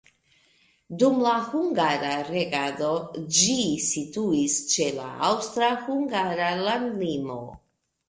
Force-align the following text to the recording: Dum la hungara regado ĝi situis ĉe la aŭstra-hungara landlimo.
Dum 1.03 1.19
la 1.25 1.33
hungara 1.49 2.15
regado 2.31 2.89
ĝi 3.41 3.59
situis 3.91 4.59
ĉe 4.75 4.91
la 4.99 5.09
aŭstra-hungara 5.31 6.53
landlimo. 6.67 7.43